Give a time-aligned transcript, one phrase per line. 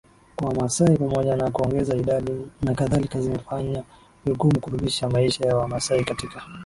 [0.35, 3.83] kwa Wamasai pamoja na kuongeza idadi nakadhalika zimefanya
[4.25, 6.41] vigumu kudumisha maisha ya WamasaiKatika